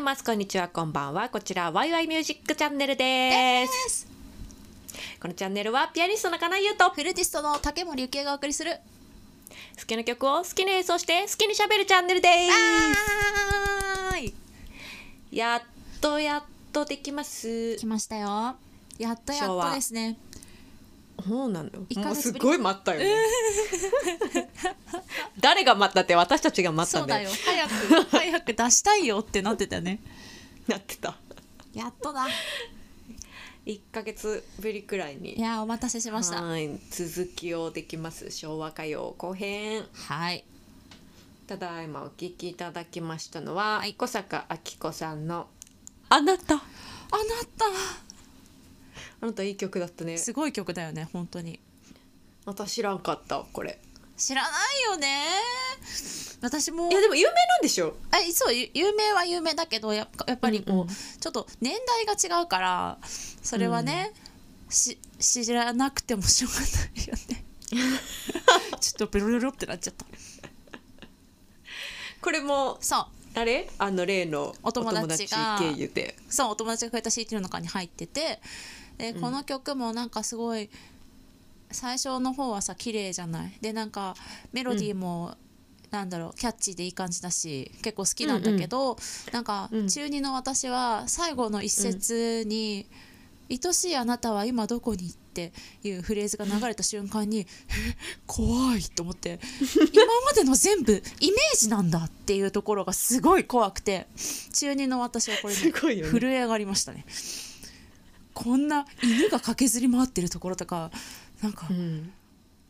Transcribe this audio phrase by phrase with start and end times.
[0.00, 0.24] ます。
[0.24, 1.28] こんにちはこんばんは。
[1.28, 4.08] こちらワイワイミュージックチャンネルです。
[5.20, 8.72] このチャンネルはピアニストの金井優とフルーティストの竹森幸恵がお送りする
[9.78, 14.34] 好きな曲を好きに演奏して好きに喋るチャンネルです。
[15.30, 15.62] やっ
[16.00, 16.42] とやっ
[16.72, 17.76] とできます。
[17.76, 18.56] 来ましたよ。
[18.98, 20.16] やっとやっとですね
[21.28, 23.14] そうなのもうすごい待ったよ、ね、
[25.40, 27.30] 誰が待ったって私たちが待ったそうだんだよ。
[27.30, 30.00] よ早く 早く出したいよってなってたよね。
[30.66, 31.16] なってた。
[31.74, 32.26] やっとだ。
[33.66, 36.42] 1ヶ月ぶりくらいいにやお待たせしました。
[36.42, 36.70] はい。
[36.90, 38.30] 続きをできます。
[38.30, 39.86] 昭和歌謡後編。
[39.92, 40.44] はい。
[41.46, 43.92] ただいまお聴きいただきましたのは、はい。
[43.92, 45.48] 小坂明子さんの
[46.08, 46.64] 「あなた」あな
[49.20, 50.16] あなたいい曲だったね。
[50.16, 51.60] たすごい曲だよね本当に。
[52.44, 53.78] 私知らんかったこれ。
[54.16, 55.24] 知らないよね。
[56.40, 56.90] 私も。
[56.90, 57.96] いやでも有名なんでしょ？
[58.26, 60.88] えそうゆ有名は有名だけどやっぱやっぱりこう、うんうん。
[60.88, 64.12] ちょっと年代が違うからそれはね、
[64.68, 67.44] し知らなくてもしょうがないよね。
[68.80, 70.06] ちょっとベロベロってなっちゃった。
[72.20, 73.06] これもそう。
[73.38, 73.68] あれ？
[73.78, 75.60] あの例のお友達が
[76.28, 78.40] そうお友達がくれた CD の中に入ってて
[78.98, 80.68] でこの曲もなんかすごい
[81.70, 83.52] 最初の方はさ綺麗じゃない？
[83.60, 84.14] でなんか
[84.52, 85.36] メロディーも、
[85.90, 88.96] なんだろうキャッチーでいい感じだし結構好きなんだけど、
[89.32, 92.86] なんかうん中二の私は最後の一節に
[93.50, 95.52] 「愛しいあなたは今どこに?」って
[95.84, 97.46] いうフレーズが流れた瞬間に「え
[98.26, 99.38] 怖い!」と思って
[99.92, 104.08] 今までの全部イメージなんだっていうところがすごい怖くて
[104.52, 107.04] 中二の私はこれねすごいよね震え上がりましたね
[108.40, 110.92] こんな犬が駆けずり回ってるところとか
[111.42, 112.12] なんかうん。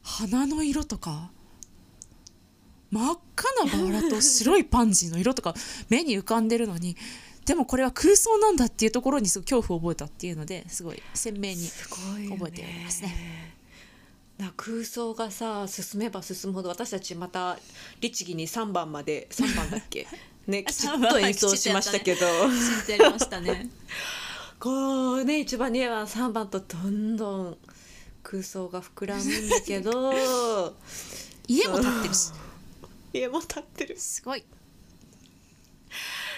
[0.03, 1.31] 花の色とか
[2.91, 5.53] 真っ赤なバラと白いパンジーの色とか
[5.91, 6.97] 目に浮かんでるのに
[7.45, 11.67] でもこれは空想なんだっていうところにすごい恐怖を覚えたっていうのですごい鮮明に
[12.31, 13.55] 覚えておりますね。
[14.39, 17.59] な空想がさ進めば進むほど私たちまた
[18.01, 20.07] 律儀に3番まで3番だっけ？
[20.47, 22.21] ねきちっと演奏しましたけど。
[22.49, 23.69] 知ってやりましたね
[24.61, 27.59] こうね一番2番3番とどんどん
[28.23, 30.75] 空想が膨らむんだけど
[31.49, 32.33] 家も建ってるし。
[33.13, 33.99] 家も立ってる。
[33.99, 34.45] すごい。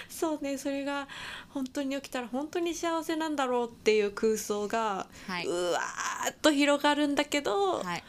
[0.09, 1.07] そうねそれが
[1.49, 5.45] 本当に起きたら本当に幸せなんだろうっていう空想が、はい。
[5.45, 8.03] うわーっと広がるんだけど、はい。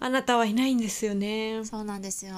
[0.00, 1.64] あなたはいないんですよね。
[1.64, 2.34] そうなんですよ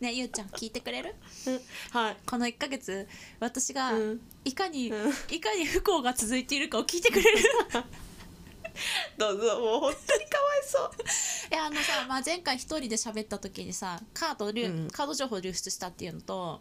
[0.00, 1.14] ねゆうちゃん聞いてくれる？
[1.46, 1.60] うん。
[1.90, 2.16] はい。
[2.26, 3.06] この1ヶ月
[3.40, 4.20] 私がうん。
[4.44, 5.12] いかに、うん。
[5.30, 7.38] いかに不幸が続いているかを聞いてくれる？
[9.16, 10.90] どうぞもう本当にかわいそう。
[11.50, 14.88] いやあのさ、まあ、前回一人で喋った時にさカード流、うん。
[14.90, 16.60] カード情報流出したっていうのと、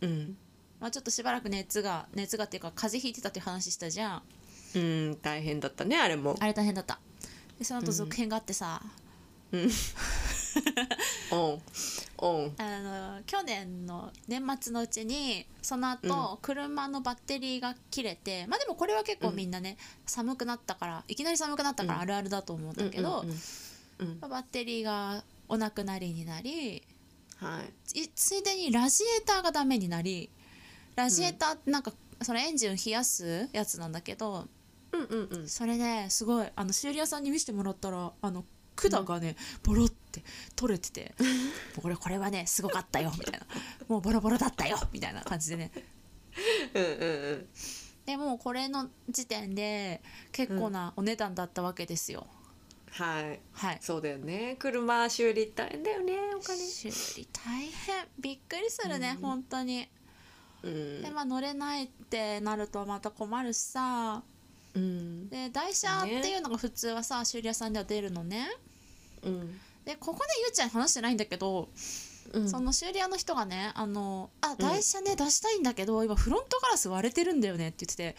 [0.00, 0.36] うん、
[0.80, 4.22] まあ、ちょっとしばらく熱が熱がっていうか風邪ひいてたっていう話したじゃん。
[4.74, 6.34] うん、大変だったねあれも。
[6.40, 6.98] あれ大変だった。
[7.58, 8.82] でその後続編があってさ、
[9.52, 9.70] うん。
[11.30, 11.62] オン
[12.18, 12.54] オン。
[12.58, 19.76] あの去年の年末のうちにその後、車のバッテリーが切れてまあでもこれは結構みんなね、
[20.06, 26.82] 寒くなったからいきなり寒くなったからあるあるだと思うんだけど、うんうんうんうんバッテリーがお亡くなりになり
[27.36, 27.60] は
[27.94, 28.00] い。
[28.00, 30.28] いついでにラジエーターがダメになり
[30.96, 34.46] ラジエーターってなんか、そのエンジンを冷やすやつなんだけど
[34.92, 35.48] うんうんうん。
[35.48, 40.22] それねすごいあの修理屋さんに見せてもらったらあの管がね、ボロって
[40.56, 41.14] 取れてて
[41.80, 43.46] 「これこれはねすごかったよ」みたいな
[43.88, 45.70] 「もうボロボロだったよ」みたいな感じでね。
[46.74, 47.48] うんうんうん。
[48.04, 50.02] でもうこれの時点で
[50.32, 52.26] 結構なお値段だったわけですよ、
[52.90, 53.40] はい。
[53.52, 53.78] はい。
[53.80, 54.56] そうだよね。
[54.58, 56.58] 車修理大変だよねお金。
[56.58, 58.06] 修理大変。
[58.18, 59.88] びっくりするね、本当に。
[60.62, 61.02] うん。
[61.02, 64.22] でまあ乗れないってなるとまた困るしさ。
[64.74, 65.28] うん。
[65.28, 68.48] で台車っていうのが普通はさ修理屋さんでは出るのね
[69.22, 69.60] うん。
[69.84, 71.68] でここでゆうちゃんに話してないんだけど、
[72.32, 72.48] うん。
[72.48, 78.16] その修理屋の人がねあのあ台車ね、出したいんだけど今フロントガラス割れてるんだよねって言ってて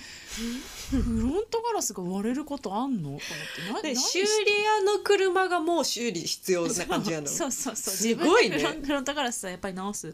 [0.91, 3.03] フロントガラスが割れることあんの？
[3.03, 3.67] と思って。
[3.67, 7.27] な何で修理屋の車がもう修理必要な感じなの。
[7.27, 8.57] そうそうそうすごいね。
[8.57, 10.13] 自分でフロントガラスはやっぱり直す。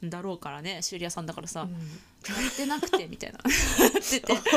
[0.00, 1.72] んだろうからね修理屋さんだからさ、うん。
[2.32, 3.38] 割れてなくてみたいな。
[3.42, 3.50] って
[4.10, 4.32] 言って。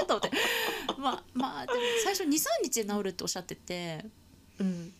[0.00, 0.30] えーと思って。
[0.98, 4.04] まあまあでも最初23日で治るっておっしゃってて
[4.58, 4.92] うん。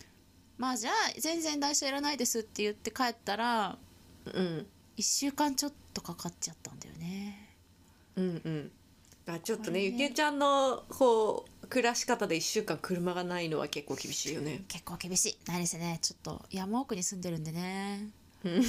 [0.59, 3.79] まあじゃあ全然台車いらないですって言って帰ったら
[4.27, 4.67] うん。
[4.97, 7.49] 1週間ちょっとかかっちゃったんだよね。
[8.17, 8.71] うんうん。
[9.29, 9.85] あちょっとねね。
[9.87, 14.65] ゆきえちゃんのこう暮らし方で一週間車がないのは結構厳しいよね。
[14.69, 15.39] 結構厳しい。
[15.47, 15.99] 何せね。
[16.01, 18.09] ちょっと山奥に住んでるんでね。
[18.45, 18.63] うん。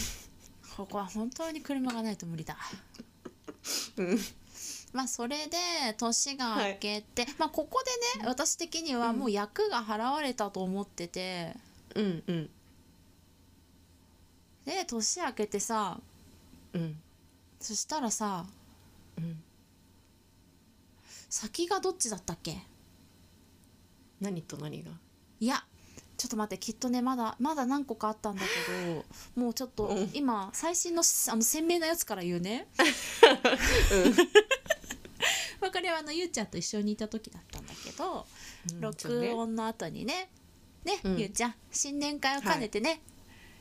[0.76, 2.58] ここは本当に車がないと無理だ。
[3.98, 4.20] うん
[4.98, 5.58] まあそれで
[5.96, 7.84] 年が明けて、まあここ
[8.16, 11.54] でね私的にはもう役が払われたと思ってて、
[11.94, 12.50] うんうん。
[14.66, 16.00] で年明けてさ
[16.74, 16.98] うん。
[17.60, 18.48] そしたらさ
[19.20, 19.40] うん。
[21.30, 22.58] 先がどっちだったっけ？
[24.20, 24.90] 何と何が？
[25.40, 25.64] いや
[26.18, 28.48] ちょっと待ってきっとねまだまだ何個かあったんだけ
[28.96, 29.06] ど
[29.40, 30.10] もうちょっとうん。
[30.16, 32.68] 今最新のあの鮮明なやつから言うね。
[32.82, 32.86] ま
[33.46, 34.57] あ
[35.78, 38.26] これはあのゆうちゃんと一緒にいた時だったんだけど、
[38.80, 40.28] 録音の後にね
[40.84, 41.18] ね、うん。
[41.18, 43.00] ゆうちゃん新年会を兼ねてね、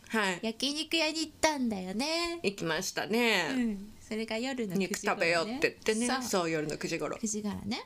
[0.09, 0.39] はい。
[0.41, 6.07] 焼肉屋に行ったんだよね、行きましたうね、ん、それが夜の9時肉食べようって言ってね。
[6.07, 6.51] そうそう。
[6.51, 7.19] 夜の9時頃。
[7.19, 7.85] 9時からね。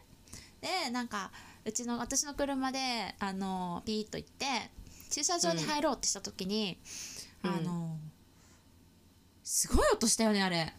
[0.60, 1.32] でなんか
[1.64, 2.78] うちの私の車で
[3.18, 4.46] あのピーッと行って
[5.10, 6.78] 駐車場に入ろうってした時に、
[7.42, 7.50] うん。
[7.50, 7.96] あの
[9.42, 10.72] すごい音したよねあれ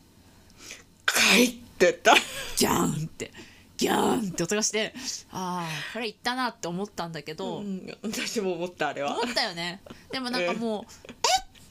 [1.36, 2.13] 帰ってた。
[2.58, 3.32] ギャーンって。
[3.77, 4.94] ギャーンって音がして
[5.32, 9.20] ああこれ行ったなって思ったんだけど、うん私も思ったあれは。
[9.20, 9.82] 思ったよね。
[10.12, 11.15] でもなんかもう、えっ？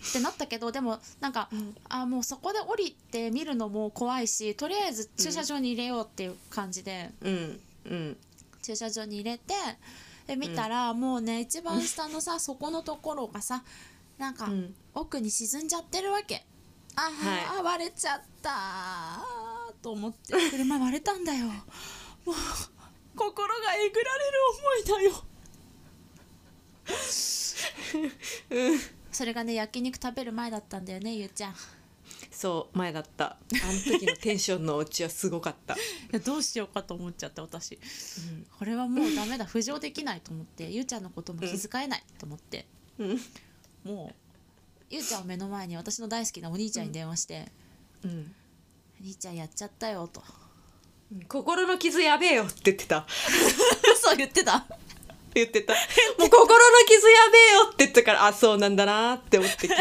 [0.09, 1.77] ってなったけどでもなんか、ん。
[1.89, 7.61] あもうそこで降りて見るのも怖いしとりあえず駐車場に入れようっていう感じで、うん。
[7.85, 8.17] うん。
[8.61, 9.55] 駐車場に入れて
[10.27, 13.63] で見たら、もうね一番下のさ底のところがさ
[14.19, 14.75] なんか、うん。
[14.95, 16.45] 奥に沈んじゃってるわけ
[16.97, 17.13] あ、はい。
[17.61, 19.25] あ割れちゃった。
[19.83, 21.47] と思って車割れたんだよ。
[21.47, 22.35] もう
[23.17, 24.39] 心がえぐられる
[24.95, 25.25] 思いだよ。
[29.13, 31.53] それがね焼肉食べる前だったんだよねゆうちゃん。
[31.53, 31.55] い
[32.31, 33.27] そう前だった。
[33.27, 35.77] あの時のテンションの落ちはすごかった、
[36.11, 37.75] やどうしようかと思っちゃって私。
[37.75, 37.79] う
[38.35, 38.47] ん。
[38.59, 39.47] これはもうダメだ。
[39.47, 42.67] 浮上できないと思ってゆうちゃんのことも気遣えないと思って、
[42.99, 43.21] うん。
[43.85, 44.30] もう
[44.91, 47.47] ゆうちゃんを目の前に私の大好きなお兄ちゃんに電話して
[48.05, 48.35] うん
[49.01, 50.23] 「兄ちゃんやっちゃったよ」と。
[51.29, 53.05] 心の傷やべえよって言ってた。
[54.01, 54.65] そう言ってた。
[55.35, 55.73] 言ってた。
[55.73, 59.77] もう心の傷やべえよって言ったからあそうなんだなって思って聞いて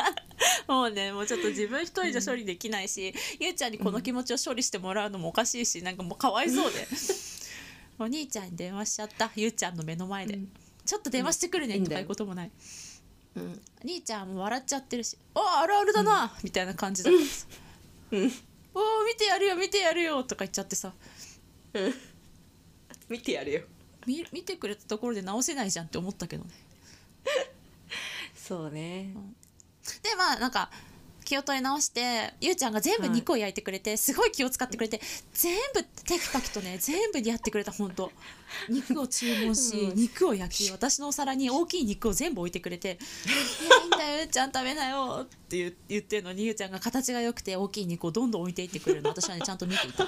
[0.66, 6.88] もうねもうちょっと自分一人じゃ処理できないし、ゆうちゃんにこの気持ちを処理してもらうのもおかしいしなんかもうかわいそうで。
[7.98, 9.30] お兄ちゃんに電話しちゃった。
[9.36, 10.52] ゆうちゃんの目の前で、うん。
[10.84, 12.54] ちょっと電話してくるねうんとかいうこともない、た、
[13.36, 13.60] うん。
[13.84, 17.46] 兄ちゃんも笑っちゃってるし「おあるあるだな」みたいな感じだからさ
[18.12, 18.32] うん
[18.74, 20.92] 「おー見てやるよ見てやるよ」とか言っちゃってさ。
[21.74, 21.94] うん。
[23.08, 23.62] 見てやるよ。
[24.06, 26.50] 見見てくれたところで直せないじゃんって思ったけどね。
[28.34, 29.14] そうね。
[30.02, 30.70] でまあなんか
[31.24, 35.00] 気を取り直してゆうちゃんが全部肉を焼いてくれて、すごい気を使ってくれて
[35.32, 38.12] 全部テキパキとね全部やってくれた本当
[38.68, 39.96] 肉を注文し、うん。
[39.96, 46.32] 肉を焼き私のお皿に大きい肉を全部置いてくれて「いやいいんだよゆう ちゃん食べなよ」って言う言ってるの。
[46.32, 49.10] にゆうちゃんが形が良くて大きい肉をどんどん置いていってくれるの。
[49.10, 50.06] 私はねちゃんと見ていた。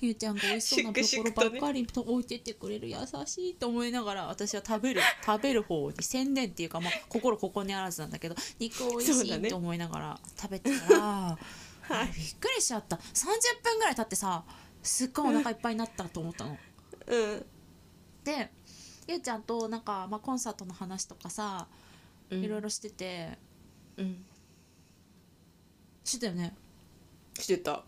[0.00, 1.00] ゆうちゃんが美味しそうなと
[1.34, 2.88] ころばっかりと置いてってくれる。
[2.88, 11.38] 優しいと思いながら私は食べる 食べる方に専念っていうか、まあ、心ここにあらずなんだけど肉美味しいって思いながら食べてたら、
[12.14, 12.96] びっくりしちゃった。
[12.96, 13.00] 30
[13.62, 14.44] 分ぐらい経ってさ
[14.82, 16.58] すっごいお腹いっぱいになったと思ったの。
[17.10, 17.46] うん。
[18.24, 18.50] で
[19.06, 21.66] ゆうちゃんとなんか、まあ、コンサートの話とかさ
[22.30, 22.42] うん。
[22.44, 23.36] いろいろしてて、
[23.96, 24.24] うん。
[26.04, 26.54] してたよね。
[27.38, 27.82] してた。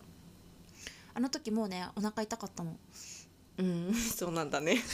[1.15, 2.75] あの時もうねお腹痛かったの
[3.59, 4.81] うんそうなんだね。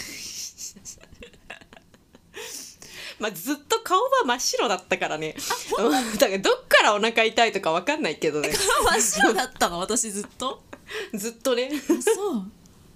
[3.20, 5.36] まあずっと顔は真っ白だったからね。
[5.78, 6.18] うん。
[6.18, 8.50] だからどっからお腹痛いとかわかんないけどね。
[8.52, 9.80] 真っ白だったの？
[9.80, 10.64] 私ずっと？
[11.16, 11.70] ずっとね。
[11.74, 12.52] あそう。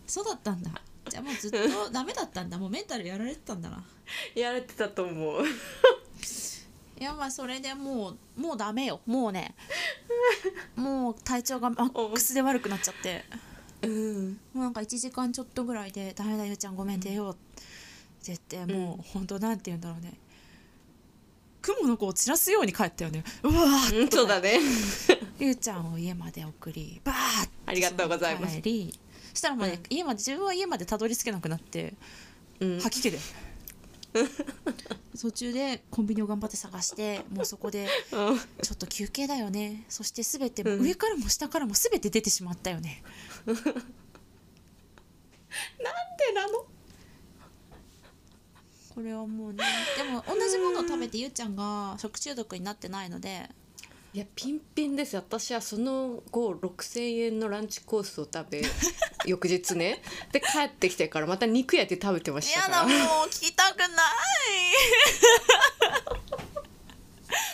[0.06, 0.72] そうだったんだ
[1.10, 1.58] じゃあもうずっと
[1.92, 2.58] ダメだったんだ。
[2.58, 3.84] もうメンタルやられてたんだな。
[4.36, 5.44] やられてたと思う。
[7.00, 9.02] いやまあそれでもうもうダメよ。
[9.06, 9.56] もうね
[10.76, 13.26] もう体調がマックスで悪くなっちゃって。
[13.82, 14.40] うん。
[14.54, 17.64] もうなんか1時間ちょっとぐらいで「ダメだゆうちゃんごめん出よう」って
[18.28, 20.14] 言ってもう本当なんて言うんだろうね。
[21.62, 23.24] 雲の子を散らすように帰ったよね。
[23.42, 24.60] うわーうんそうだね
[25.40, 28.58] ゆうちゃんを家まで送りバーッありがとうございます。
[28.58, 28.94] 帰り。
[28.94, 29.03] そ
[29.34, 29.98] したらもうね、うん。
[29.98, 31.94] 家まで自分は家までたどり着けなくなって
[32.60, 32.80] うん。
[32.80, 33.20] 吐き気で。
[35.20, 38.40] 途中でコンビニを頑張って探してもうそこでうん。
[38.62, 39.86] ちょっと休憩だよね。
[39.90, 40.84] そして全てうん。
[40.84, 43.04] 上からも下からも全て出てしまったよね、
[43.46, 43.64] なんで
[46.34, 46.66] なの？
[48.94, 49.64] これはもうね
[49.98, 53.50] でも同じものを食べてゆうちゃんが食中毒になってないので
[54.14, 58.62] いやピンピンです私はその後6,000円のランチコースを食べ
[59.26, 60.04] 翌日ね。
[60.32, 62.84] で帰ってきてからまた肉焼いて食べてましたから。
[62.84, 62.92] もう
[63.30, 63.90] 聞きたくない。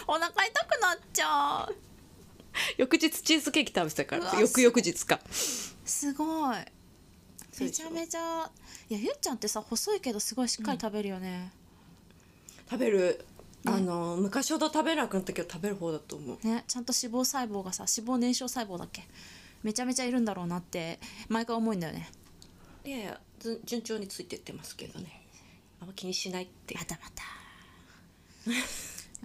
[0.08, 1.76] お腹痛くなっちゃう。
[2.78, 5.22] 翌日チーズケーキ食べてたから翌々日か。
[5.30, 6.58] すごい。
[7.60, 8.50] めちゃめちゃ
[8.90, 11.52] いやゆっちゃんってさ細いけどすごいしっかり食べるよね、
[12.70, 13.26] 食べる
[13.76, 16.48] あの昔ほど食べなくなったけど食べる方だと思う。
[16.48, 19.04] ねちゃんと脂肪細胞がさ脂肪燃焼細胞だっけ？
[19.64, 22.10] めちゃめちゃいるんだろうなって毎回思うんだよね。
[22.86, 25.22] いやいやず順調についてってますけどね。
[25.82, 26.76] あんま気にしないって。
[26.76, 27.24] またまた。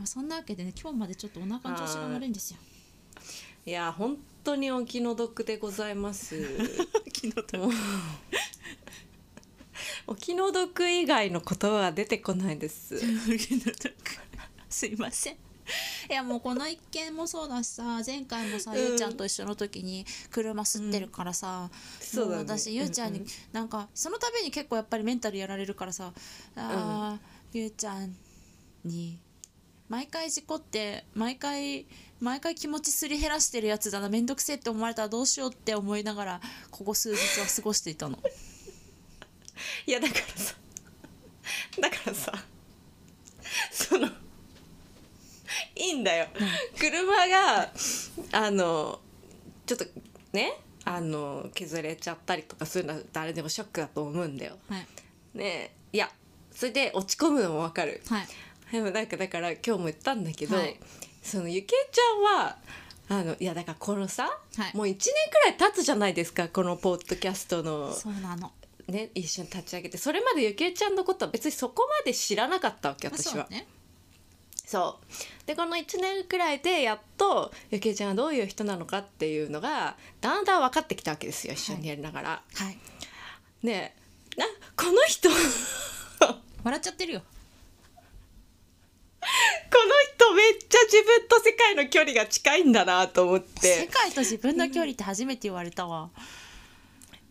[0.07, 2.59] そんなわけでね今日までちょっとお腹の調子が悪いんですよ。
[3.67, 6.37] いや本当にお気の毒でございます。
[7.13, 7.73] 気の毒。
[10.07, 12.97] お気の毒以外の言葉が出てこないです。
[13.39, 13.95] 気の毒
[14.77, 15.35] すいません。
[15.35, 18.79] いやもうこの一件もそうだしさ前回もさ、うん。
[18.79, 22.37] ゆうちゃんと一緒の時に車吸ってるからさ、そうだね。
[22.37, 23.31] もう私ゆうちゃんに、うんうん。
[23.53, 26.13] なんかその度に結構やっぱりメンタルやられるからさ
[26.57, 28.15] あー、ゆうちゃん
[28.85, 29.19] に
[29.89, 31.87] 毎回事故って毎回
[32.21, 36.41] 毎回気持ちすり減らしてるやつだな面倒くせえって思われたらどうしようって思いながら
[36.71, 38.19] ここ数日は過ごしていたの。
[39.87, 40.55] いやだからさ
[41.81, 42.33] だからさ
[43.71, 44.11] その
[45.77, 46.27] いいんだよ、
[46.79, 47.71] 車が
[48.33, 49.01] あの
[49.67, 49.85] ちょっと
[50.33, 54.59] ねあの削れちゃったりとかするのは誰でもショックだと思うんだよ。
[54.69, 54.87] はい。
[55.35, 56.11] ねえいや
[56.51, 58.03] それで落ち込むのもわかる。
[58.09, 58.27] はい。
[58.71, 60.79] でもなんかだから今日も言ったんだけど、はい。
[61.23, 62.57] そのゆきえちゃんは
[63.09, 64.77] あのいやだからこのさ、はい。
[64.77, 67.93] もう1年くらい経つじゃないですかこのポッドキャストの。
[67.93, 68.53] そうなの。
[68.89, 69.97] ね一緒に立ち上げて。
[69.97, 73.47] それまでゆきえちゃんのことは別にそこまで知らなかったわけまあ私は。
[73.47, 73.67] そうね
[74.65, 75.47] そう。
[75.47, 82.43] でこの1年くらいでやっとゆきえちゃんがどういう人なのかっていうのがだんだん分かってきたわけですよ一緒にやりながら。
[82.55, 82.79] はい。
[83.63, 83.95] ね
[84.37, 85.35] えなこの人こ
[86.29, 87.23] の笑っちゃってるよ。
[90.15, 96.11] 人めっちゃ自分と世界の距離が近いんだなと思っ世て界と自分の距離って初めて言われたわ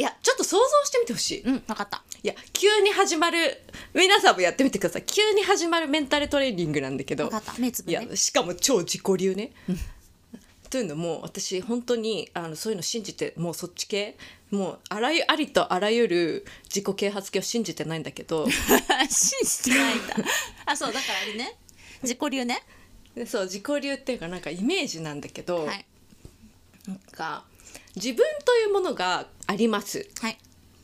[0.04, 1.42] いやちょっと想像してみてほしい。
[1.44, 2.04] うん分かった。
[2.22, 3.38] いや急に始まる
[3.94, 5.04] 皆さんもやってみてください。
[5.04, 7.30] 急に始まるメンタルトレーニングなんだけど。
[7.30, 7.54] 分かった。
[7.58, 8.08] 目つぶいね。
[8.12, 9.54] やしかも超自己流ね。
[10.70, 14.18] というのも私本当にあのそういうの信じてもうそっち系。
[14.52, 18.46] もうあらゆありとあらゆる自己啓発系を信じてないんだけど。
[19.08, 20.16] 信じてないんだ。
[20.68, 21.56] あそうだからあれね。
[22.02, 22.62] 自己流ね。
[23.16, 25.86] でそう自己流っていうかなんかイメージなんだけど、はい。
[26.90, 27.46] なんか
[27.96, 30.10] 自分というものがあります。
[30.20, 30.38] はい。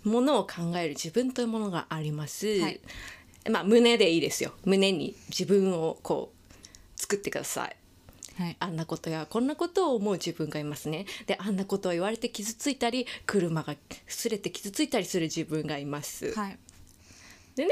[0.04, 2.80] ものを考える自分というものがあります、はい。
[3.52, 4.54] まあ胸でいいですよ。
[4.64, 7.76] 胸に自分をこう作ってください。
[8.42, 8.58] はい。
[8.60, 11.06] あんなことやこんなことを思う自分がいますね。
[11.26, 13.76] であんなことを言われて傷ついたり車が
[14.08, 16.58] 擦れて傷ついたりする自分がいます、はい。
[17.56, 17.72] でね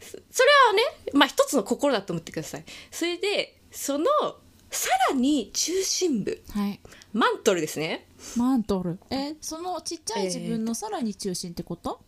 [0.00, 0.18] そそれ
[0.66, 2.64] はねまあ一つの心だと思ってください。
[2.90, 4.06] それでその
[4.70, 6.80] さらに中心部はい
[7.12, 8.06] マントルですね。
[8.36, 8.98] マントル。
[9.10, 12.00] えそのちっちゃい自分のさらに中心ってこと、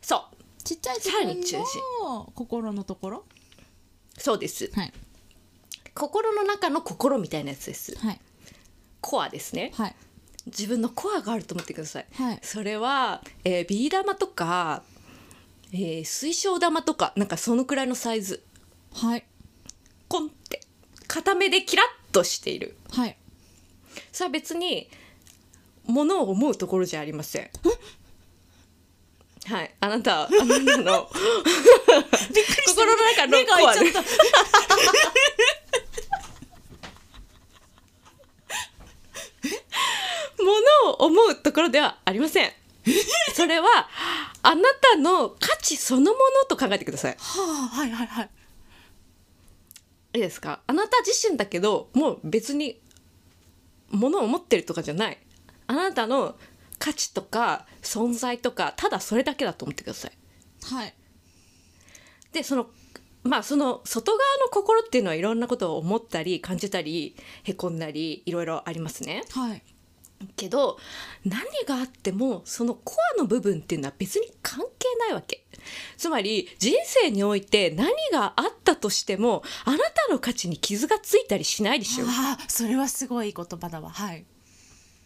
[0.00, 0.62] そう。
[0.62, 2.72] ちっちゃい自分の心。
[2.72, 3.24] のところ？
[4.16, 4.70] そうです。
[4.74, 4.92] はい。
[5.94, 7.98] 心の中の心みたいなやつです。
[7.98, 8.20] はい。
[9.00, 9.72] コアですね。
[9.74, 9.96] はい。
[10.46, 12.38] 自分のコアがあると思ってください、はい。
[12.42, 14.82] それは、えービー玉とか、
[15.72, 18.44] えー水晶玉とかなんかそのくらいのサイズ。
[18.94, 19.24] はい。
[20.08, 20.60] コンって。
[21.08, 22.76] 固めでキラッとしている。
[22.90, 23.16] はい
[24.12, 24.88] それは別に
[25.86, 27.50] ものを思うところじゃありません。
[29.46, 29.74] はい。
[29.80, 31.08] あなたあなたの
[32.66, 33.80] 心の中のコアで。
[40.38, 40.46] も
[40.86, 42.52] のを思うところではありません。
[43.34, 43.88] それは
[44.42, 47.16] あなたの価値そのものと考えてください。
[47.18, 48.30] はあはいはいはい。
[50.14, 50.60] いいですか？
[50.66, 52.80] あなた自身だけどもう別に
[53.90, 55.18] 物を持ってるとかじゃない。
[55.66, 56.36] あなたの
[56.78, 60.12] 価値とか存在とかただそれだけだと思ってください。
[60.74, 60.94] はい。
[62.32, 62.66] でその
[63.22, 69.24] まあその外側の心っていうのはいろんなことを思ったり感じたりへこんだりいろいろありますね。
[69.30, 69.62] はい。
[70.36, 70.78] けど
[71.24, 75.44] 何があってもそのコアの部分っていうのは別に関係ないわけ
[75.96, 82.04] つまり人生において何があったとしてもあなたの価値に傷がついたりしないでしょ。
[82.06, 83.90] ああそれはすごい言葉だわ。
[83.90, 84.24] はい。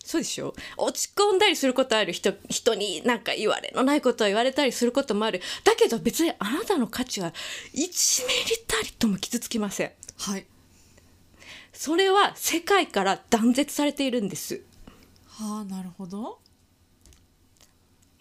[0.05, 0.55] そうでしょ。
[0.77, 5.41] 落ち込んだりすることある人人になんか言われのないことを言われたりすることもある。
[5.65, 7.33] だけど別にあなたの価値は
[7.75, 7.89] 1ミリ
[8.67, 9.93] たりとも傷つきません。
[10.19, 10.47] はい。
[11.73, 14.63] それは世界から断絶されているんです。
[15.27, 16.39] はあなるほど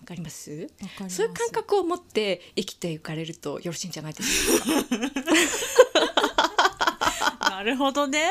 [0.03, 0.67] わかります？
[1.07, 4.65] そういう感覚を持って生きていかれるとよろしいんじゃないですか？
[7.49, 8.29] な なるほどね。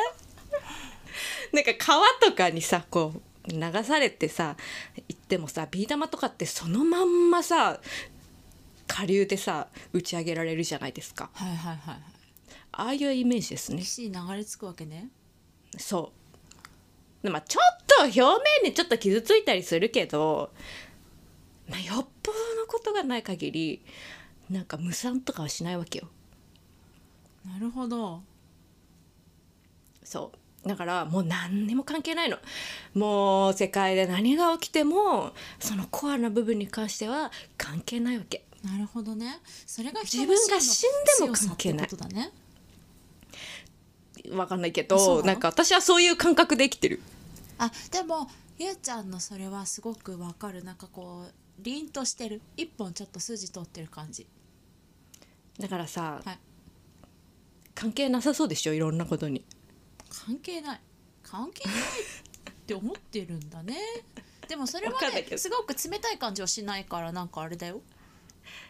[1.53, 3.15] なんか川とかにさこ
[3.49, 4.57] う流されてさ
[5.09, 7.81] 行ってもさビー玉とかってそのまんまさ
[8.87, 11.31] 下流でさ打ち上げられるじゃないですか。
[11.33, 12.03] はいはいはいはい。
[12.73, 13.81] ああいうイメージですね。
[13.83, 15.09] 岸に流れ着くわけね。
[15.79, 16.13] そ
[17.23, 17.23] う。
[17.23, 18.21] でまあちょっと表
[18.63, 20.53] 面にちょっと傷ついたりするけど、
[21.73, 23.83] まあ、よっぽどのことがない限り
[24.51, 26.09] なんか無産とかはしないわけよ。
[27.47, 28.23] なるほど。
[30.05, 30.33] そ
[30.65, 30.69] う。
[30.69, 32.37] だからもう何にも関係ないの。
[32.95, 38.45] もう世界で何が起きてもそのコアな部分に関しては関係ないわけ。
[38.63, 39.41] なるほどね。
[39.67, 41.89] それが人自分が死んでも関係ない。
[41.89, 42.31] だね。
[44.31, 47.01] わかんないけどなんか私はそういう感覚で生きてる。
[47.57, 50.63] あでもゆうちゃんのそれはすごくわかる。
[50.63, 52.41] なんかこう凛としてる。
[52.57, 54.27] 一本ちょっと筋通ってる感じ。
[55.59, 56.39] だからさ、はい。
[57.75, 58.75] 関係なさそうでしょ？
[58.75, 59.45] いろんなことに。
[60.27, 60.81] 関係ない。
[61.23, 63.79] 関係ないって思ってるんだね。
[64.49, 67.81] でもそれはねすごく冷たい感じはしないからなんかあれだよ。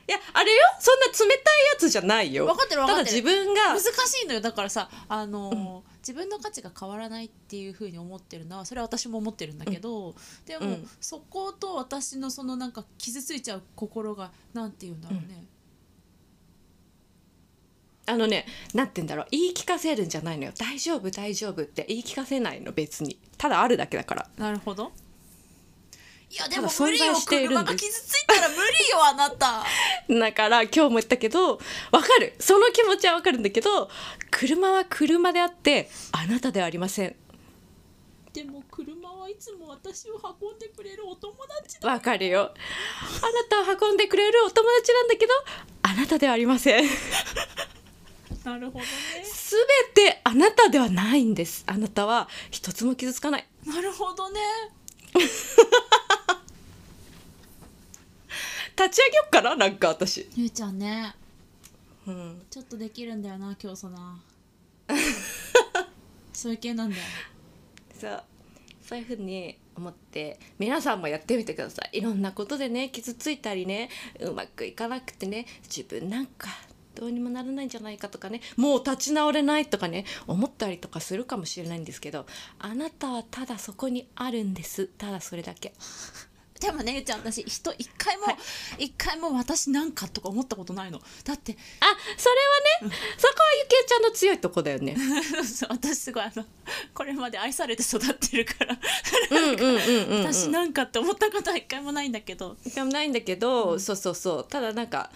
[0.07, 0.59] いやあれよ？
[0.81, 1.29] そんな冷たい
[1.73, 2.47] やつじゃないよ。
[2.47, 3.23] 分かってる分かってる。
[3.23, 4.40] ただ自分が難しいのよ。
[4.40, 10.88] だからさあのー自分の価値が変わらないっていうふうに思ってるのはそれは私も思ってるんだけど、でも、うん。
[11.00, 15.46] そこと私のそのなんか傷ついちゃう心がなんて言うんだろうね、
[18.06, 19.26] あのねなんて言うんだろう。
[19.30, 20.52] 言い聞かせるんじゃないのよ。
[20.58, 23.18] 大丈夫大丈夫って言い聞かせないの別に。
[23.38, 24.28] ただあるだけだから。
[24.36, 24.92] なるほど
[26.33, 27.14] いやでも無理よ。
[27.27, 29.64] 車が傷ついたら無理よあなた。
[30.09, 31.57] だから今日も言ったけど
[31.90, 32.33] わかる。
[32.38, 33.90] その気持ちはわかるんだけど
[34.31, 37.14] 車は車であってあなたではありません。
[38.33, 41.87] でも車はいつも私を運んでくれるお友達だ。
[41.90, 42.40] わかるよ。
[42.40, 45.33] あなたを運んでくれるお友達なんだけど
[45.83, 46.88] あなたではありません。
[48.45, 48.87] なるほどね。
[49.23, 49.55] す
[49.95, 51.62] べてあなたではないんです。
[51.66, 53.47] あなたは一つも傷つかない。
[53.66, 54.40] なるほどね
[58.76, 60.28] 立ち上げよっかななんか私。
[60.35, 61.14] ゆうちゃんね。
[62.06, 62.42] うん。
[62.50, 64.20] ちょっとできるんだよな今日そな。
[66.32, 67.02] そういう系なんだよ。
[67.98, 68.22] そう。
[68.82, 71.98] そういうふうに思って皆さんもやってみてください。
[71.98, 73.88] いろんなことでね傷ついたりね
[74.20, 76.48] うまくいかなくてね自分なんか
[76.94, 82.26] どうにもならないんじゃないかとかねもう立ち直れないとかね思ったりとかするかもしれないんですけど
[82.58, 84.87] あなたはただそこにあるんです。
[84.87, 85.72] ただそれだけ
[86.62, 88.25] でもねゆうちゃん私人一回も
[88.79, 91.01] 一、回も私なんかとか思ったことないの。
[91.25, 92.29] だってあそ
[92.81, 94.96] れはねそこはゆきえちゃんの強いとこだよね。
[95.44, 96.46] そ う私すごいあの
[96.94, 98.79] これまで愛されて育ってるから。
[99.31, 102.57] うんうんうんうん、うん、私なんかって思ったことは一回もないんだけど。
[102.64, 104.46] でもないんだけど、そうそうそう。
[104.48, 105.11] ただなんか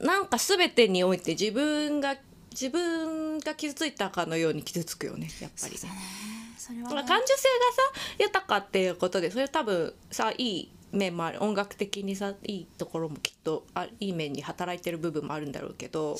[0.00, 2.16] なんか全てにおいて自分が
[2.50, 5.76] 自分が傷ついたかのように傷つくよねやっぱり。
[6.64, 6.88] それは。
[6.88, 7.82] 感受性がさ
[8.18, 16.16] 豊かっていうことでそれ多分さいい面もある音楽的にさいいところもきっとあいい面に働いてる部分もあるんだろうけど。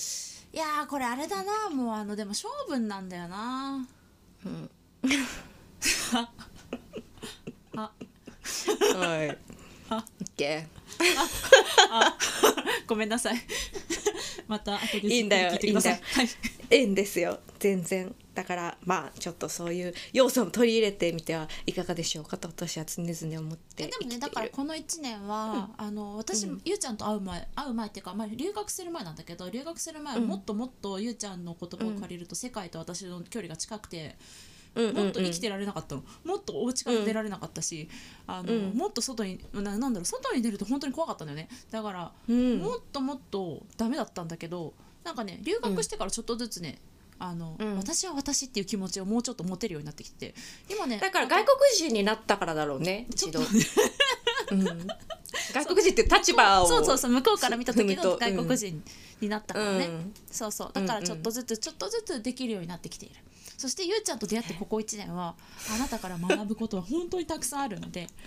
[0.53, 3.89] いやーこれあれだなもうあのでも勝負なんだよな。
[4.45, 4.71] うん。
[6.13, 6.31] あ
[7.79, 9.39] はい。
[9.89, 10.05] あ
[10.37, 10.67] OK
[12.87, 13.37] ごめんなさい。
[14.47, 16.01] また後でいいんだよ聞いてください
[16.73, 16.81] いい。
[16.81, 30.27] いいんですよ全然だからまあちょっとそういう要素も取り入れてみてはいかがでしょうかと私は常々思ってえでもねだからこの1年は、あの私、うんゆうちゃんと会う前会う前っていうか、まあ、留学する前なんだけど留学する前はうん。
[30.29, 34.17] もっともっとゆうちゃんの言葉を借りると、世界と私の距離が近くて
[34.75, 34.85] うん。
[34.85, 34.91] うん。
[34.91, 37.89] うんもっと生きてられなかったの、もっとお家から出られなかったし、
[38.27, 38.73] あのうん。
[38.75, 41.49] もっと外にななんだろう外に出ると本当に怖かったんだよね。
[41.71, 42.59] だから、うん。
[42.59, 46.79] もっともっとダメだったんだけどなんかね留学してからちょっとずつね、
[47.19, 47.77] あのうん。
[47.77, 50.35] 私は私っていう気持ちをもうちょっと持てるようになってきて
[50.69, 53.41] 今ねだから外国人になったからだろうね一度、
[54.51, 54.87] うん、
[55.53, 56.85] 外国人って立場をそう。
[56.85, 58.83] そうそう向こうから見た時の外国人
[59.21, 60.15] になったからね、うん。
[60.31, 60.71] そうそう。
[60.73, 63.17] だからちょっとずつちょっとずつできるようになってきている。
[63.57, 65.37] そしてゆうちゃんと出会ってここ1年は
[65.73, 68.09] あなたから学ぶことは本当にたくさんあるので。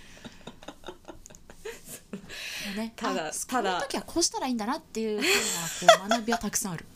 [2.76, 3.70] ね、ただあただ。
[3.72, 6.86] この時はこうしたらいいんだなっていうふうなこう学びはたくさんある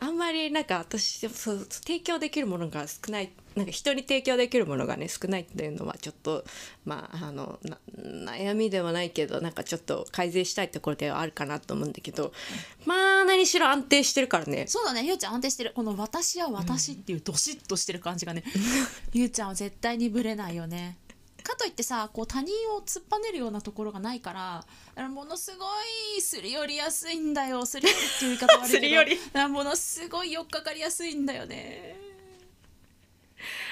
[0.00, 6.44] あんまりなんか私そう提供できるものが少ないなんか人に提供できるものがね少ないっていうのはちょっと
[6.86, 7.78] まああのな
[8.36, 12.32] 悩みではないけどなんかちょっと改善したいところではあるかなと思うんだけど
[12.86, 14.66] まあ何しろ安定してるからね。
[14.66, 15.72] そうだねゆうちゃん安定してる。
[15.74, 18.42] この「私は私」っていうドシッとしてる感じがね、
[19.12, 20.96] ゆうちゃんは絶対にぶれないよね
[21.42, 25.64] かといってさこう他人を突っぱねるようなところがないからものすご
[26.16, 27.64] いすり寄りやすいんだよ。
[27.66, 28.74] すり寄りっていう言い方悪いけど。
[28.76, 29.18] すり寄り。
[29.48, 31.96] ものすごい寄っかかりやすいんだよね。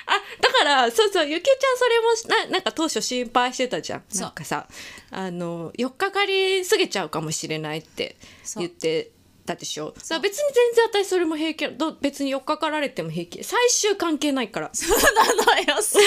[0.06, 1.84] あだからそうそうゆきちゃんそ
[2.30, 4.04] れもななんか当初心配してたじゃん。
[4.14, 4.66] なんかさ
[5.10, 8.16] あの寄っかかりすぎちゃうかもしれないって
[8.56, 9.10] 言って
[9.48, 9.86] たでしょ？
[9.92, 11.66] だから別に全然私それも平気。
[11.76, 13.42] ど別に寄っかかられても平気。
[13.42, 14.70] 最終関係ないから。
[14.74, 15.82] そうなのよ。
[15.82, 16.00] すご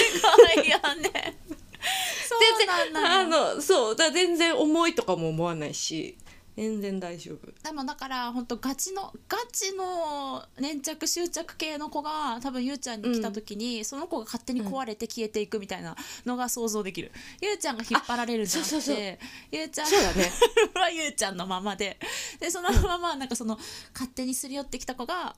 [0.62, 1.36] いよね。
[2.28, 3.96] そうなんだあよのそう。
[3.96, 6.16] だ全然重いとかも思わないし
[6.56, 7.50] 全然大丈夫。
[7.62, 17.10] でもだから本当ガチのガチの粘着執着系の子が多分ゆうちゃんに来た時に、その子が勝手に壊れて消えていくみたいなのが想像できる、
[17.40, 19.18] ゆうちゃんが引っ張られるんじゃなくて
[19.50, 20.32] ゆうちゃんそうだね。
[20.74, 21.98] はゆうちゃんのままで。
[22.38, 23.58] でそのままなんかその
[23.94, 25.36] 勝手にすり寄ってきた子が「あ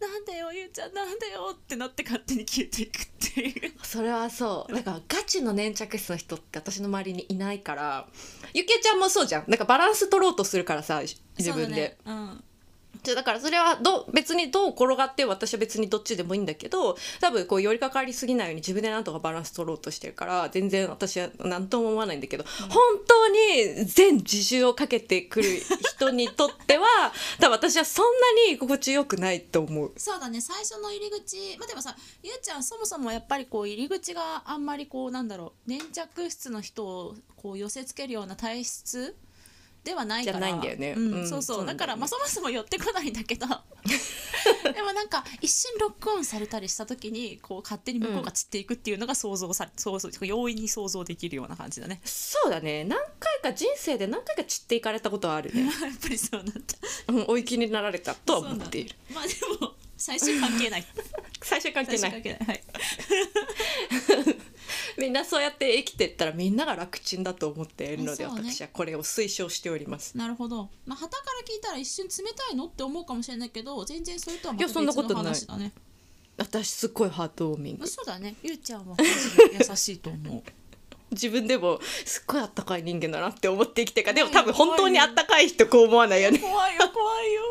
[0.00, 3.72] なんだよゆうちゃんなんだよ」ってなって勝手に消えていくっていう。
[3.82, 4.72] それはそう。
[4.72, 8.08] なんかガチの粘着質の人って私の周りにいないから。
[8.52, 9.44] ゆきえちゃんもそうじゃん。
[9.48, 12.40] なんかバランス取ろうとするからさ自分で、そうだね
[13.02, 25.48] じゃだからそれはど別にどう転がって私は別にどっちでもいいんだけど多分こう寄りかかりすぎないように自分でなんとかバランス取ろうとしてるから全然私は何とも思わないんだけど、本当に全自重をかけてくる
[25.94, 26.86] 人にとっては
[27.40, 29.92] 多分私はそんなに居心地よくないと思う。
[29.96, 39.16] そうだね最初の入り口まあでもさゆうちゃんそもそもやっぱりこう入り口があんまりこうなんだろう粘着質の人をこう寄せつけるような体質
[39.86, 40.40] ではないから。
[40.40, 40.94] じゃないんだよね。
[40.96, 41.60] うんうんそうそう。
[41.60, 41.68] ね。
[41.68, 43.46] だからまあそもそも寄ってこないんだけど。
[44.74, 52.00] でもなんか一瞬ロックオンされたりした時にこう勝手に向こうが散っていくっていうのが想像さ想像容易に想像できるような感じだね。
[52.04, 52.82] そうだね。
[52.84, 55.72] 何回か人生で何回か散っていかれたことはあるね、 やっ
[56.02, 56.60] ぱりそうなんだ。
[57.08, 58.96] うん、お行きになられたとは思っている。
[59.14, 60.86] まあでも 最終関係ない。
[61.42, 62.22] 最初関係最ない。
[62.22, 62.56] 終関係ない。
[62.56, 62.64] はい
[65.06, 70.68] みんなそうやって生きてったらみんなが楽ちんだと思っているので、ね私はこれを推奨しておりますなるほど。
[70.84, 75.72] まあ、旗から聞いたら一瞬冷たいのって思うかもしれないけど、全然それとはまたいやそんな別のことない話だね。
[76.38, 78.34] 私すっごいハートウォーミングまあそうだね。
[78.42, 80.42] ゆうちゃんは 優しいと思う。
[81.12, 87.42] 自分でもすっごいあったかい人間だなって思って生きてるからでも多分本当にあったかい人こう思わないよね本怖いよ、怖いよ。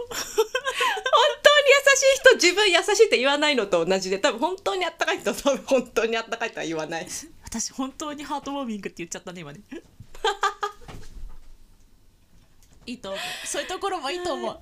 [1.41, 7.07] 当に優しい人自分優しいって言わないのと同じで多分本当にあったかい人は多分本当にあったかいとは言わない
[7.55, 9.61] 私、本当にハートウォーミングって言っちゃったね、今ね。
[12.85, 13.21] いいと思う。
[13.47, 14.59] そういうところもいいと思う。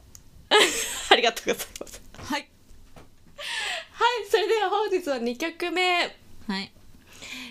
[1.09, 2.49] ありがとうございますはい。
[3.93, 6.03] はいそれでは本日は2曲目
[6.47, 6.71] はい。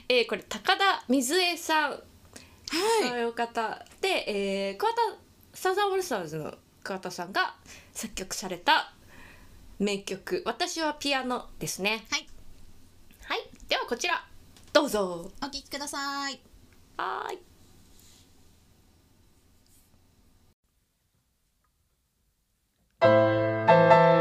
[0.08, 3.20] えーこれ高田水江さんそうはい。
[3.22, 5.00] いう方で、えー、桑田
[5.54, 7.56] サザンオールスターズの桑田さんが
[7.92, 8.94] 作曲された
[9.80, 12.28] 名曲「私はピアノ」ですねはい。
[13.24, 14.24] はいではこちら
[14.72, 16.40] どうぞお聞きください。
[16.96, 17.38] はーい「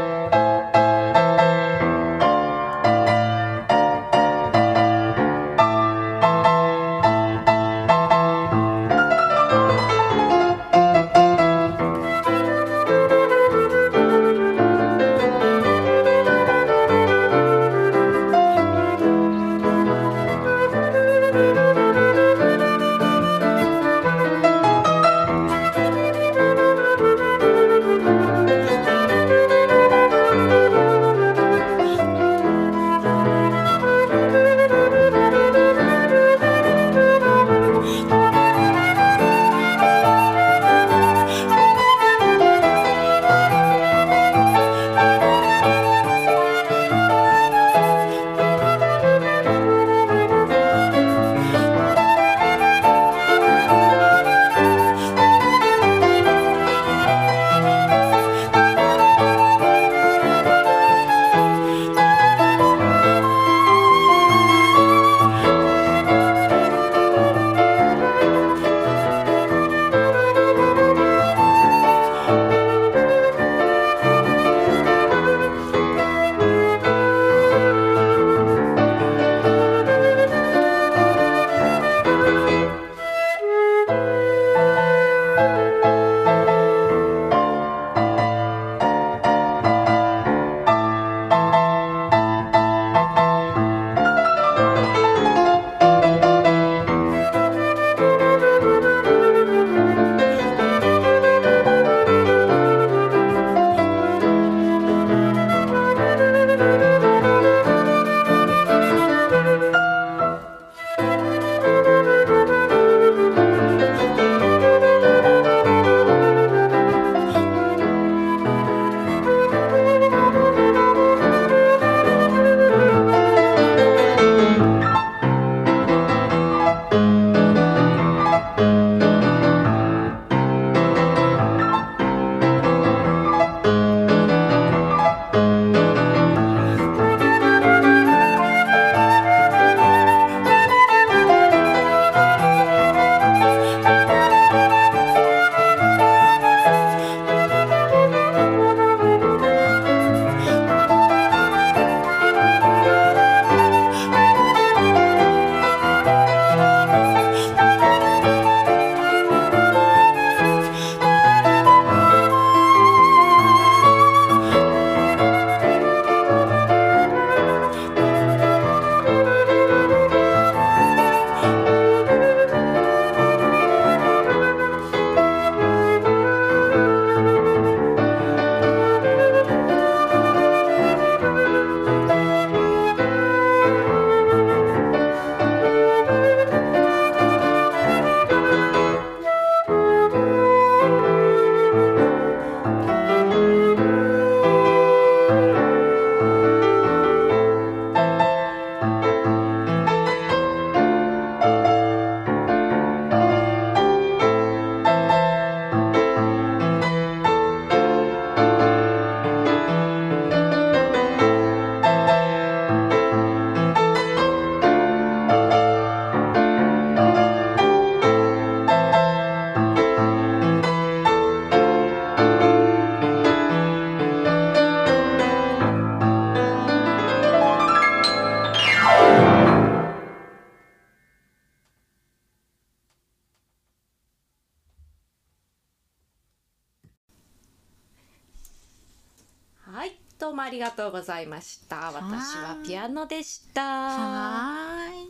[241.02, 241.92] ざいました。
[241.92, 243.62] 私はピアノでした。
[243.62, 245.08] はーい。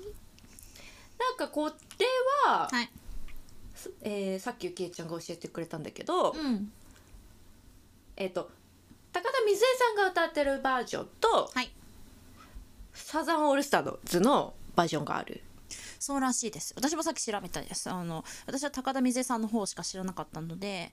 [1.19, 1.73] なんかこれ
[2.47, 2.91] は、はい。
[4.03, 6.73] えーさっきゆきえちゃんが教えてくれたんだけど、うん。
[8.17, 8.51] えっ、と
[9.13, 11.71] 高田水江さんが歌ってるバージョンと、はい。
[12.95, 15.43] サザンオールスターズのバージョンがある。
[15.99, 16.75] そうらしいです。
[16.77, 17.89] 私もさっき調べたです。
[17.89, 20.93] あの私は高田水江さんの方しか知らなかったので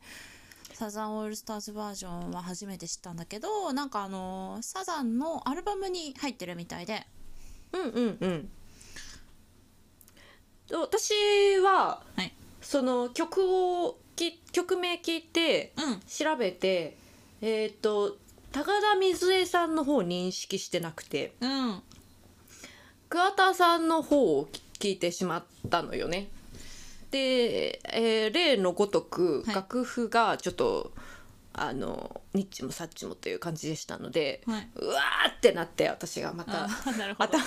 [0.79, 7.05] サザンオールスターズバージョンは初めて知ったんだけどなんかあのサザンのアルバムに入ってるみたいで。
[7.73, 8.49] うんうんうん。
[10.71, 11.13] 私
[11.59, 12.33] ははい。
[12.61, 15.99] その曲をき曲名聞いてうん。
[16.07, 16.95] 調べて
[17.41, 18.15] えっ、と
[18.53, 21.33] 高田水江さんの方を認識してなくて。
[21.41, 21.81] うん。
[23.09, 24.47] 桑田さんの方を
[24.79, 26.29] 聞いてしまったのよね。
[27.11, 29.55] で、えー例のごとくはい。
[29.55, 30.93] 楽譜がちょっと、
[31.51, 34.69] あのニッチもサッチもという感じでしたので、はい。
[34.75, 36.67] うわーってなって私がまた
[37.17, 37.43] 頭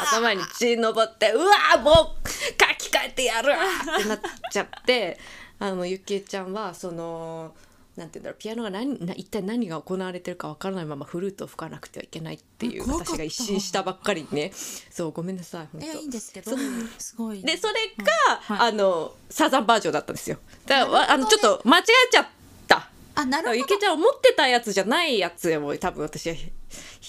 [0.00, 1.94] 頭に血のぼってうわーもう
[2.28, 5.18] 書き換えてやるってなっちゃって
[5.58, 7.54] あのゆきえちゃんはその
[7.96, 14.52] なんて言うんだろうピアノが何な一体何が行われてるかわからないままフルートを吹かなくてはいけないっていう私が一新したばっかりにね。
[14.90, 16.52] そうごめんなさい本いやいいん当ですけど
[16.98, 17.42] すごい。
[17.42, 18.68] でそれが、はい。
[18.70, 20.38] あのサザンバージョンだったんですよ。
[20.66, 22.26] だから、わあのちょっと間違えちゃっ
[22.66, 22.90] た。
[23.14, 23.54] あなるほど。
[23.54, 26.44] ゆきえちゃん思ってたやつじゃないやつを多分私は弾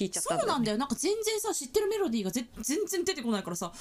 [0.01, 0.77] いちゃったね、そうなんだよ。
[0.77, 3.71] なんか全然さ知ってるメロディーがぜ全然出てこないからさ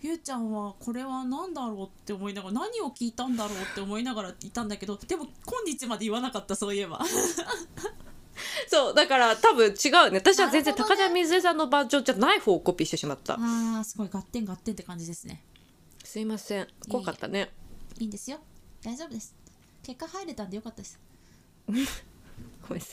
[0.00, 7.00] ゆうちゃんはこれは何だろうって思いながら何を聞いたんだろうって思いながらいたんだけどでも今日まで言わなかったそういえば。
[8.68, 10.18] そうだから多分違うね。
[10.18, 13.34] 私は全然高田水江さんのバージョンじゃない方をコピーしてしまった。
[13.34, 15.42] あーすごいガッテンガッテンって感じですね。
[16.04, 16.68] すいません。
[16.88, 17.50] 怖かったね。
[17.98, 18.38] いいんですよ。
[18.82, 19.34] 大丈夫です。
[19.82, 21.00] 結果入れたんでよかったです。
[21.66, 21.98] ごめんなさ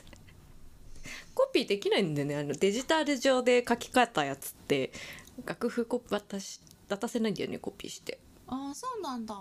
[0.02, 0.04] い。
[1.36, 2.38] コピーできないんでね。
[2.38, 4.92] あのデジタル上で書き換えたやつって
[5.46, 8.20] 楽譜コピー渡し渡せないんだよねコピーして。
[8.48, 9.36] ああそうなんだ。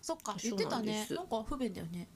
[0.00, 1.06] そっか言ってたね。
[1.10, 2.08] なんか不便だよね。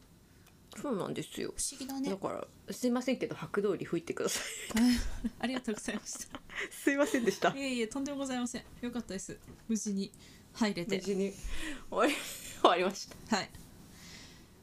[0.76, 1.52] そうなんですよ。
[1.56, 2.10] 不思議だね。
[2.10, 4.42] だからすいませんけど拍通り吹いてください。
[5.40, 6.40] ありがとうございました。
[6.70, 7.48] すいませんでした。
[7.50, 8.64] いえいえとんでもございません。
[8.80, 9.38] よかったです。
[9.66, 10.12] 無事に
[10.52, 10.96] 入れて。
[10.96, 11.32] 無事に。
[11.90, 12.12] 終わり
[12.60, 13.36] 終わりました。
[13.36, 13.50] はい。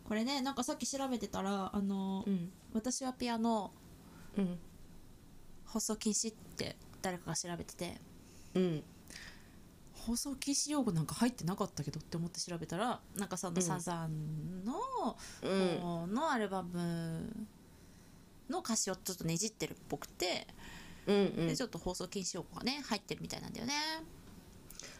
[0.08, 2.51] これねなんかさっき調べてたらあの、うん。
[2.73, 3.71] 私はピアノ
[4.38, 4.60] うん。
[5.65, 7.99] 放送禁止って誰かが調べてて。
[8.54, 8.84] うん
[10.05, 13.61] 放送禁止用語なんか入ってなかったけどって思って調べたらなんかそのうん。
[13.61, 17.47] サザンのうん方のアルバム
[18.49, 20.45] の歌詞をちょっとねじってるっぽくて、
[21.07, 21.47] うんうん。
[21.47, 23.73] でちょっと放送禁止用語がね入ってるみたいなんだよね。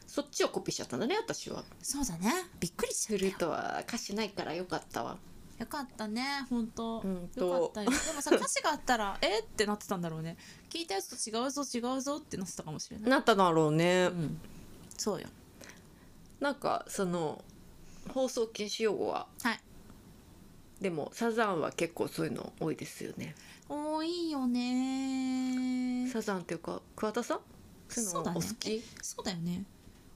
[0.08, 1.64] そっちをコピーしちゃったんだね私は。
[1.82, 2.32] そうだね。
[2.60, 3.32] びっくりしちゃったよ。
[3.32, 5.18] フルートは歌詞ないからよかったわ。
[5.60, 6.24] よかったね。
[6.50, 7.02] 本当。
[7.02, 7.46] うんと。
[7.46, 7.90] よかったよ。
[7.90, 10.38] でもさ歌詞があったら えってなってたんだろうね。
[10.70, 13.10] 聞いたやつと違うぞ違うぞってなってたかもしれない。
[13.10, 14.40] なっただろうね、うん
[14.98, 15.28] そうよ。
[16.40, 17.44] なんかその
[18.14, 19.60] 放送禁止用語ははい。
[20.82, 23.36] でもサザンは結構そういうの多いですよね。
[23.70, 26.10] 多いよね。
[26.12, 27.40] サザンっていうか桑田さん？
[27.88, 28.84] そういうのお好き？
[29.02, 29.64] そうだよね。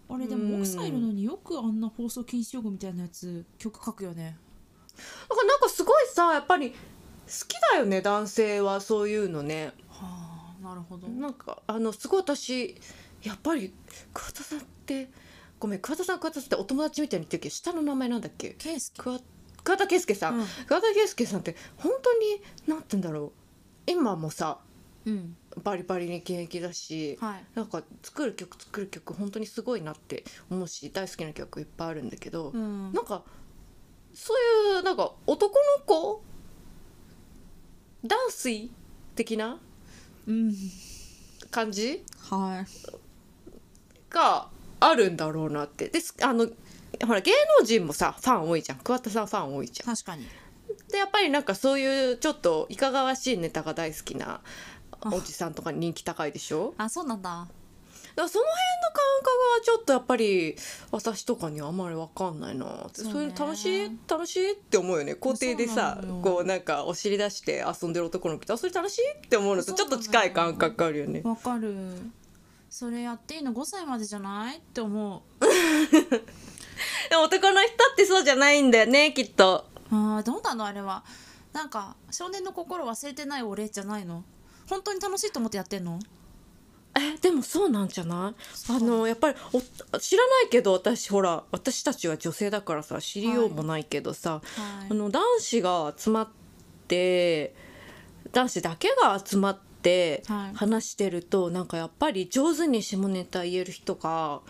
[0.10, 0.52] あれでうん。
[0.52, 4.38] も奥さんいるのによくあんな放送禁止用語みたいなやつ曲書くよね。
[5.30, 6.76] だからなんかすごいさやっぱり好
[7.48, 9.72] きだよね男性はそういうのね。
[9.88, 11.08] はあなるほど。
[11.08, 12.76] なんかあのすごい私
[13.24, 13.74] やっぱり
[14.14, 15.10] 桑田さんって
[15.60, 18.56] ごめん桑田さん桑田さんってお友達みたいに言ってるけど下の名前なんだっけ？
[18.58, 19.20] ケイスケ桑
[19.64, 20.46] 桑田佳祐さん、うん。
[20.68, 23.34] 桑田佳祐さんって本当になんて言うんだろ
[23.88, 23.92] う。
[23.92, 24.60] 今もさ
[25.06, 25.36] うん。
[25.64, 27.44] バリバリに現役だし、はい。
[27.56, 32.94] なんか作る曲作る曲本当にすごいなって思うし大好きな曲いっぱいあるんだけど、うん。
[32.94, 33.24] なんか
[34.14, 36.22] そういうなんか男の子？
[38.06, 38.72] ダンスイ
[39.16, 39.60] 的な
[40.26, 40.54] うん。
[41.52, 42.04] 感じ？
[42.30, 42.66] はい
[44.10, 44.48] が
[44.80, 45.88] あるんだろうなって。
[45.90, 46.48] ですあの
[47.06, 48.80] ほら芸能人もさファン多いじゃん。
[48.80, 49.96] 桑田さんファン多いじゃん。
[49.96, 50.28] 確かに。
[50.92, 54.42] でやっぱりなんかそういうちょっといかがわしいネタが大好きな
[55.06, 56.74] おじさんとかに人気高いでしょ？
[56.78, 57.48] あそうなんだ。
[58.16, 60.56] だその辺の感覚はちょっとやっぱり
[60.92, 63.02] 私とかにはあんまり分かんないなって。
[63.02, 65.16] そういうの楽しい楽しいって思うよね。
[65.16, 71.22] 校庭でさこうなんかお尻出して遊んでる男の子とあそれ楽しいって思うのとちょっと近い感覚あるよね。
[71.24, 71.76] わかる
[72.70, 74.58] それやっていいの？5歳までじゃない？
[74.58, 75.46] って思う。
[77.10, 79.66] で も男の人ってそうじゃないんだよねきっと。
[79.92, 80.66] あーどうなの？
[80.66, 81.04] あれは。
[81.54, 84.24] なんか少年の心忘れてない俺じゃないの？
[84.70, 86.00] 本当に楽しいと思ってやってんの？
[86.96, 88.72] えでもそうなんじゃない？
[88.72, 89.38] あのやっぱり
[89.92, 94.42] お知らないけど私ほら私たちは女性だからさ知りようもないけどさ、は
[94.88, 94.88] い。
[94.92, 96.28] あの男子が集まっ
[96.88, 97.56] て
[98.32, 100.56] 男子だけが集まっってはい。
[100.56, 104.42] 話してると、なんかやっぱり上手に下ネタ言える人が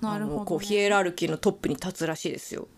[0.00, 2.68] なるほど、ね、こうヒエラルキーのトップに立つらしいですよ。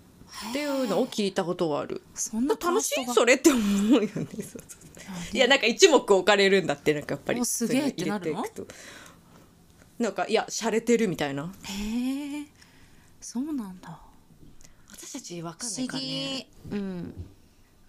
[0.51, 2.03] っていうのを聞いたことがある。
[2.14, 4.26] そんな楽しいそそれって思うよね。
[5.32, 8.45] いやなんか一目置かれるんだってなんかやっぱりおすげえってなるの？
[9.99, 11.53] なんかいや洒落てるみたいな。
[11.64, 12.47] へえ
[13.20, 14.01] そうなんだ。
[14.90, 16.03] 私たちわかんないかね。
[16.03, 16.47] 議。
[16.70, 17.14] うん。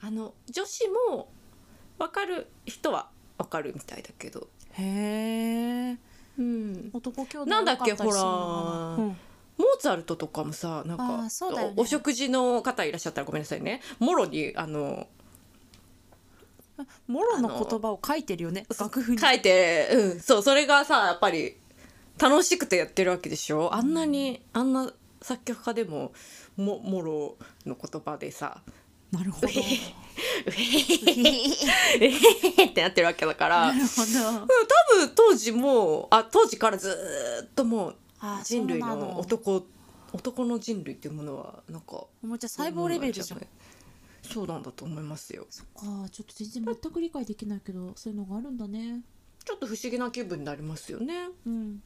[0.02, 1.30] あの女子も
[1.98, 3.08] わかる人は
[3.38, 4.48] わかるみたいだけど。
[4.74, 5.98] へえ
[6.38, 6.90] うん。
[6.94, 11.74] 男兄弟なんだっけほらモーツァルトとかもさなんあかね。
[11.78, 13.82] おお食事の方いらっしゃったらごめんなさいね。
[14.00, 15.08] もろにあの
[16.76, 18.66] うん、モロの言葉を書いてるよね。
[18.80, 19.20] 楽譜に。
[19.20, 20.20] 書いてうん。
[20.20, 21.58] そうそれがさやっぱり
[22.20, 23.74] 楽しくてやってるわけでしょ。
[23.76, 26.14] あんなに、あんな作曲家でも
[26.58, 28.62] ももろの言葉でさ。
[29.12, 29.48] なるほど
[30.48, 32.10] 「うへ
[32.58, 36.90] へ」ってなってるわけだからなるほどうん多分当時もあ当時からず
[37.46, 39.66] っともうあー人類の男
[40.14, 43.48] 男の人類っていうものはなんかおもちゃ細胞レベルじゃん
[44.22, 49.02] そうなんだと思いますよそっかちょっと全然全く理解できないけどそういうのがあるんだね
[49.44, 51.84] ちょっと不思議な気分になりますよねうん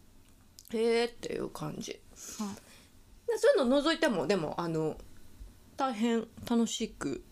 [0.73, 1.99] へーっていう感じ
[2.39, 4.97] はいそういうの除いてもでもあの
[5.75, 7.23] 大変楽しく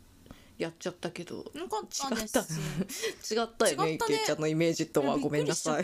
[0.57, 1.37] やっちゃったけど。
[1.53, 2.39] よかった違った。
[2.39, 5.15] 違ったよね違ったちゃんのイメージとは。
[5.15, 5.83] やごめんなさい。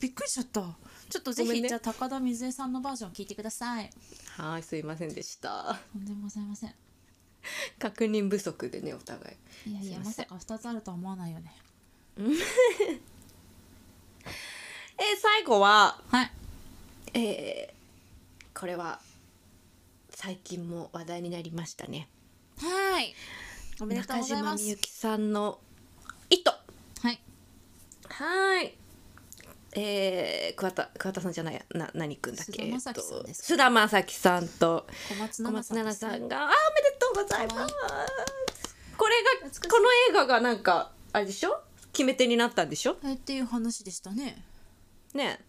[0.00, 0.76] びっくりしちゃった。
[1.08, 1.68] ちょっとぜひ、ね。
[1.68, 3.90] じゃあ高田水江さんのバージョン聞いてください。
[4.36, 5.78] はいすいませんでした。
[5.92, 6.74] とんでもございません。
[7.78, 9.70] 確認不足でねお互い。
[9.70, 11.54] いやいやまさか2つあるとは思わないよね。
[12.18, 12.36] えー
[15.20, 16.32] 最後ははい。
[17.14, 17.72] えー
[18.58, 19.00] これは
[20.10, 22.08] 最近も話題になりましたね
[22.60, 23.14] はい。
[23.80, 24.58] おめでとう中ございます。
[24.58, 25.58] 島みゆきさんの
[26.30, 26.50] 「糸」
[27.02, 27.20] はい。
[28.08, 28.78] はい。
[29.74, 31.62] えー、桑田桑田さんじゃないや。
[31.70, 32.52] な何くんだっけ？
[33.32, 34.86] 菅田将暉ささんと。
[35.08, 36.44] 小松菜奈さんが。
[36.44, 37.74] あーおめでとうございます。
[38.96, 41.62] これがこの映画がなんかあれでしょ？
[41.92, 42.98] 決め手になったんでしょ？
[43.02, 44.44] えっていう話でしたね。
[45.14, 45.40] ね。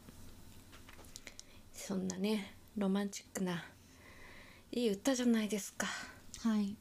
[1.73, 3.65] そんなねロマンチックな
[4.71, 5.85] いい歌じゃないですか。
[6.43, 6.75] はい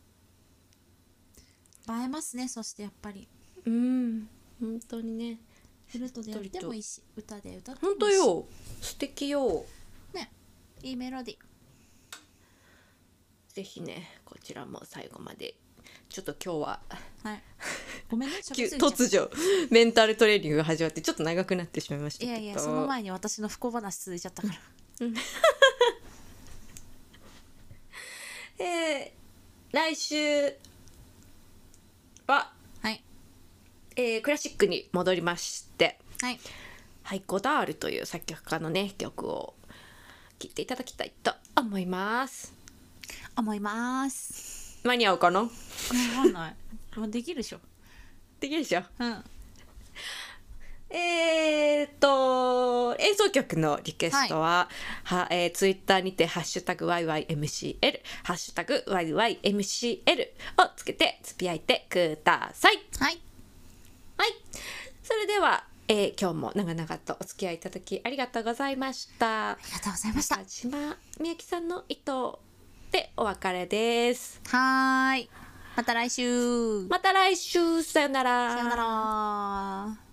[1.88, 3.28] 映えますねそしてやっぱり。
[3.64, 4.28] うん
[4.60, 5.38] 本当にね。
[5.86, 8.46] フルートでやってもいいし歌で歌ってもいい本し当よ。
[8.80, 9.64] 素敵よ。
[10.14, 10.30] ね
[10.82, 11.36] いいメロディ
[13.52, 15.54] ぜひねこちらも最後まで。
[16.08, 16.80] ちょっと今日は。
[17.22, 17.42] はい。
[18.10, 19.30] ごめんね 突如
[19.70, 24.54] メンタルトレーニングが始まってちょっと長くなってしまいましたいやいやその前に私の不幸話続いちゃったから。
[28.58, 29.22] えー
[29.72, 30.54] 来週
[32.26, 32.52] は、
[32.82, 33.02] はい
[33.96, 36.40] えークラシックに戻りましてはい。
[37.04, 39.54] ハイコダールという作曲家のね曲を
[40.38, 42.54] 聴いていただきたいと思います。
[43.36, 44.80] 思います。
[44.84, 45.40] 間に合うかな？
[45.40, 45.48] わ
[46.14, 46.54] かんない。
[46.98, 47.58] もうできるでしょ。
[48.40, 48.82] できるでしょ？
[48.98, 49.24] うん。
[50.90, 54.68] えー、っと演奏曲のリクエストは、
[55.04, 60.28] はえー、ツイッターにて「ハッシュタグ #YYMCL」「ハッシュタグ #YYMCL」
[60.62, 62.78] をつけてつぶやいてください。
[62.98, 63.18] はい
[64.22, 64.34] はい、
[65.02, 69.50] それでは、えー今日も長々とお付き合いいただきありがとうございました。
[69.50, 72.38] ありがとうございました中島みゆきさんの糸
[72.92, 74.40] でお別れです。
[74.46, 75.30] はーい
[75.76, 78.52] また来週また来週さよなら。
[78.52, 80.11] さよなら